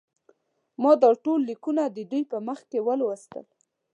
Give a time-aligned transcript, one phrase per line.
[0.81, 3.45] ما دا ټول لیکونه د دوی په مخ کې ولوستل.